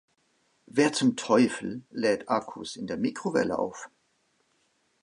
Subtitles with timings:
[0.65, 3.91] Wer zum Teufel lädt Akkus in der Mikrowelle auf?